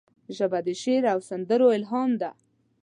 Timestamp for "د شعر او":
0.67-1.19